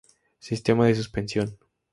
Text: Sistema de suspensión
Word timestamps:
Sistema 0.39 0.87
de 0.87 0.95
suspensión 0.95 1.59